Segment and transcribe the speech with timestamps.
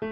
[0.00, 0.06] せ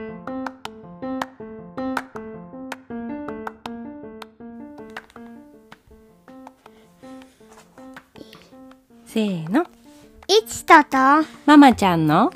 [9.21, 9.62] ーの。
[9.62, 12.30] いちとと、ママちゃんの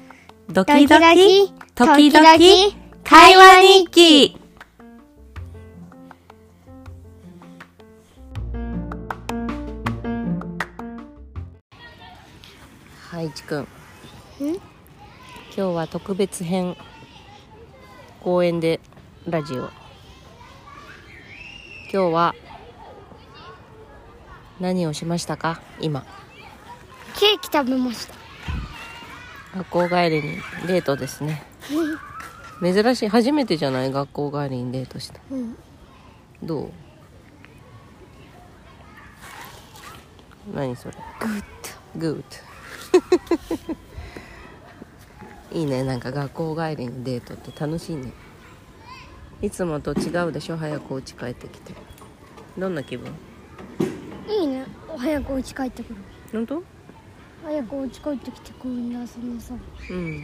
[0.48, 2.38] ドドキキドドキキ、時々々
[3.04, 4.38] 会話日記。
[13.10, 13.66] はい、いちくん？
[14.40, 14.56] 今
[15.54, 16.78] 日は特別編
[18.22, 18.78] 公園で
[19.28, 19.68] ラジオ。
[21.92, 22.34] 今日は
[24.60, 25.60] 何をしましたか？
[25.80, 26.06] 今。
[27.18, 28.14] ケーキ食べました。
[29.56, 30.22] 学校帰りに
[30.68, 31.42] デートですね。
[32.62, 33.08] 珍しい。
[33.08, 33.90] 初めてじゃない？
[33.90, 35.18] 学校帰りにデートした。
[35.32, 35.56] うん。
[36.44, 36.70] どう？
[40.54, 40.94] 何それ？
[41.18, 41.42] グッ
[41.96, 43.76] グッ
[45.54, 45.82] いいね。
[45.82, 48.12] なんか学校帰りのデートって楽しいね。
[49.40, 50.56] いつもと違うでしょ？
[50.56, 51.74] 早くお家帰ってきて。
[52.56, 53.12] どんな気分？
[54.26, 54.32] ド。
[54.32, 54.64] いいね。
[54.96, 55.96] 早くお家帰ってくる。
[56.32, 56.62] 本当？
[57.44, 59.54] 早くお家帰ってきて公園で遊んでさ。
[59.90, 60.22] うん。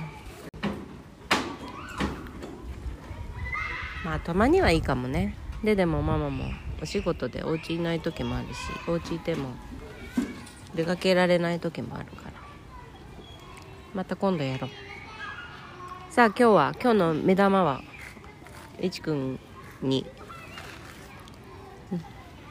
[4.05, 5.37] まあたまにはいいかもね。
[5.63, 6.45] ででもママも
[6.81, 9.49] お仕事でお家いない時もあるしお家いても
[10.75, 12.33] 出かけられない時もあるから。
[13.95, 14.71] また今度やろう
[16.19, 17.81] さあ今日は今日の目玉は
[18.81, 19.39] いちくん
[19.81, 20.05] に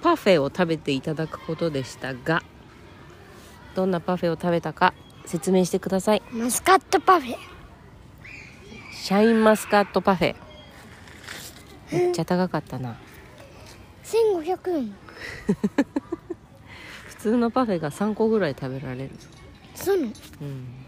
[0.01, 2.43] パフェを食べていただくことでしたが
[3.75, 4.93] どんなパフェを食べたか
[5.25, 6.21] 説明してください。
[6.31, 7.35] マスカットパフェ。
[8.93, 10.35] シャインマスカットパフェ。
[11.91, 12.95] めっちゃ高かったな。
[14.05, 14.95] 1500円。
[17.09, 19.11] 普通のパフェが3個ぐらい食べられる。
[19.75, 20.11] そうなの？
[20.43, 20.86] うん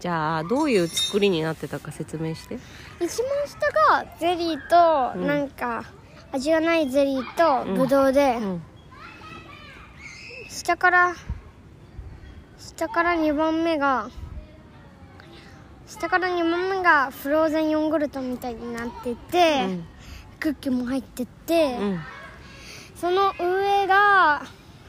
[0.00, 2.58] じゃあどういう作りになってたか説明して。
[3.00, 3.70] 一番下
[4.02, 5.48] がゼリーと、うんなん。
[5.48, 5.84] か、
[6.32, 7.74] 味がないゼリーうん。
[7.76, 8.62] とぶどうで、うん。
[10.48, 11.14] 下から
[12.58, 14.10] 下から2番目が
[15.86, 19.84] 下から2番目がフローゼンヨーグルトみたいになってて、うん。
[20.38, 22.00] クッキーも入ってて、うん。
[22.94, 24.42] その上が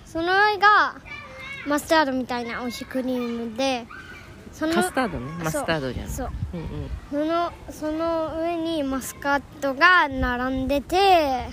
[0.06, 0.96] その上が
[1.68, 3.86] マスタードみたいな美味しいクリームで
[4.60, 5.32] そのカスタードね。
[5.42, 6.30] マスタードじゃんそう。
[6.54, 6.90] うんうん。
[7.10, 11.48] そのその上にマスカットが並んでて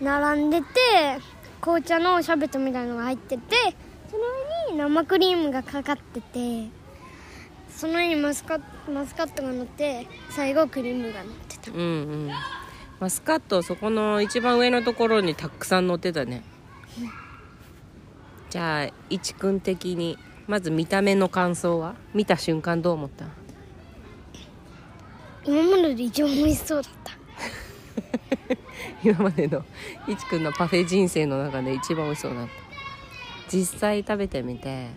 [0.00, 0.66] 並んでて
[1.60, 3.56] 紅茶のシャーベットみたいのが入ってて
[4.08, 4.22] その
[4.68, 6.68] 上に生クリームがかかってて
[7.68, 11.72] その上にマスカマスカットが乗って最後クリームが乗ってた。
[11.72, 11.82] うんう
[12.28, 12.30] ん。
[13.00, 16.44] マスカットそこの一番上のところにたくさん乗ってたね。
[18.50, 20.16] じゃあいちくん的に
[20.46, 21.94] まず見た目の感想は？
[22.14, 23.24] 見た瞬間どう思った？
[25.44, 27.12] 今までで一番美味しそうだった。
[29.02, 29.64] 今までの
[30.08, 32.52] いちくんのパフェ人生の中で一番美味しそうだった。
[33.48, 34.88] 実際食べてみて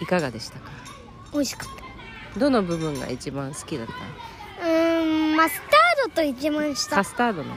[0.00, 0.70] いかがでしたか？
[1.32, 1.68] 美味しかっ
[2.34, 2.40] た。
[2.40, 3.86] どの部分が一番好きだっ
[4.58, 4.66] た？
[4.66, 6.96] うーんマスタードと一番下。
[6.96, 7.50] カスタードね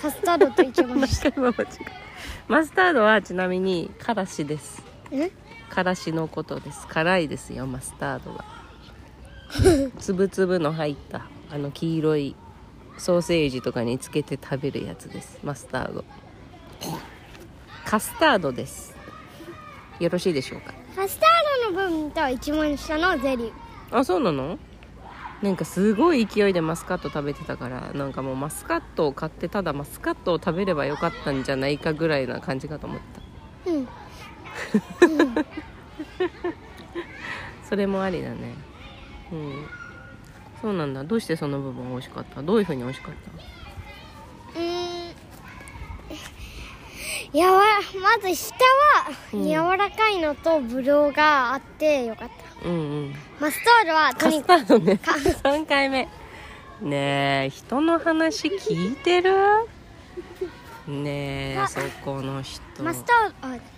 [0.00, 1.30] カスタードと一番下。
[2.48, 5.30] マスタードはちなみにからしですえ？
[5.70, 6.86] からしのことです。
[6.88, 8.44] 辛いですよマスタードは。
[9.98, 12.34] つぶつぶの入ったあの黄色い
[12.98, 15.38] ソーセージとかにつけて食べるやつです。
[15.42, 16.04] マスタード。
[17.84, 18.94] カスタードです。
[20.00, 20.72] よろしいでしょうか？
[20.96, 23.52] カスタードの部分と一番下のゼリー。
[23.90, 24.58] あそうなの？
[25.42, 33.00] なんかすごい勢いでマスカット食べてたからなんかもうマスカットを買ってただマスカットを食べればよかったんじゃないかぐらいな感じかと思っ
[33.64, 33.70] た。
[33.70, 33.88] うん
[37.68, 38.54] それもありだね。
[39.32, 39.66] うん。
[40.60, 41.04] そうなんだ。
[41.04, 42.42] どうしてその部分美味しかった？
[42.42, 43.14] どういう風に美味しかっ
[44.54, 45.08] うー
[47.34, 47.38] ん。
[47.38, 47.62] やわ
[48.00, 48.60] まず下は
[49.32, 49.44] うん。
[49.44, 53.14] 柔らかいのとブドウがあってよかった、たうんうん。
[53.40, 54.98] マスタードはとカスにかタードね。
[54.98, 55.12] か。
[55.12, 56.08] 3回目。
[56.82, 59.32] ねえ人の話聞いてる？
[60.88, 62.60] ねえあそこの人。
[62.76, 63.60] くマスター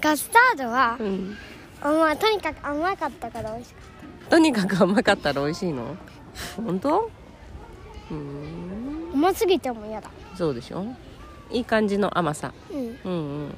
[0.00, 1.36] カスタードはうん。
[1.82, 3.80] 甘いとにかく甘かったから美味しか
[4.26, 5.96] っとにかく甘かったら美味しいの？
[6.56, 7.10] 本当？
[8.10, 9.08] うーん。
[9.12, 10.10] た甘すぎても嫌だ。
[10.36, 10.84] そうでしょ？
[11.50, 12.52] いい感じの甘さ。
[12.70, 12.78] うん。
[12.78, 13.54] うんうん。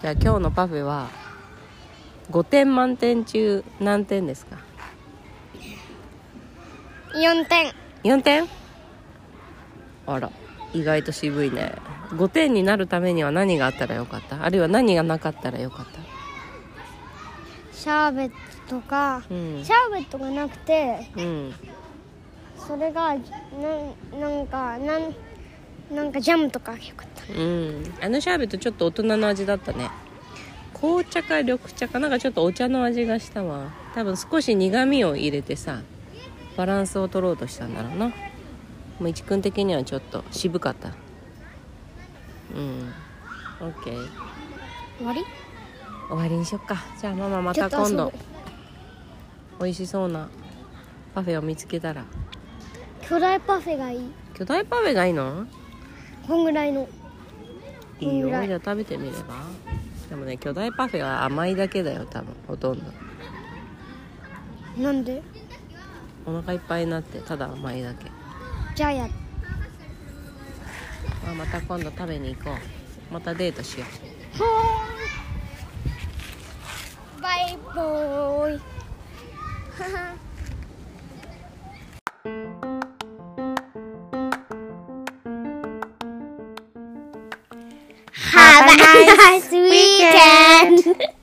[0.00, 1.08] じゃあ今日のパフェは
[2.30, 4.56] 5点満点中何点ですか？
[7.16, 7.72] 4点。
[8.04, 8.46] 4点？
[10.06, 10.30] あら
[10.72, 11.72] 意外と渋いね。
[12.10, 14.44] 5点になるためには何があったらよかった？
[14.44, 16.00] あるいは何がなかったらよかった？
[17.72, 18.30] シャーベッ
[18.68, 19.64] トとか、うん。
[19.64, 21.54] シャーベットがなくてうん。
[22.58, 23.20] それがな
[24.18, 25.14] なんかなん
[25.90, 27.32] なんかジャムとかよかった。
[27.32, 27.94] うん。
[28.02, 29.90] あのシャーベットちょっと大人の味だったね。
[30.74, 33.72] 紅茶か緑茶かなんかちょっとお茶の味がしたわ。
[33.94, 35.80] 多分少し苦味を入れてさ
[36.56, 38.06] バランスを取ろうとしたんだろうな。
[38.06, 38.12] も
[39.00, 40.88] う一君的にはちょっと渋かった。
[42.54, 42.92] うん。
[43.60, 44.08] オッケー
[44.98, 45.24] 終わり？
[46.08, 46.76] 終わりにしよっか。
[47.00, 48.12] じゃあママまた今度。
[49.60, 50.28] 美味しそうな
[51.14, 52.04] パフェを見つけたら。
[53.02, 54.10] 巨大パフェがいい。
[54.34, 55.46] 巨大パフェがいいの？
[56.26, 56.88] こんぐらいの。
[58.00, 58.28] いいよ。
[58.28, 59.18] じゃあ食べてみれば。
[60.08, 62.84] でもね巨大パフェは甘いだけだよ多分ほとんど。
[64.78, 65.22] なんで？
[66.26, 68.10] お腹いっぱいになってただ甘いだけ。
[68.74, 69.08] じゃあや
[71.28, 72.54] あまた今度食べに行こう。
[73.14, 73.86] またデートしよ
[74.38, 74.42] う。
[77.22, 78.60] バイボーイ。
[88.32, 88.76] Have a
[89.16, 90.96] nice weekend.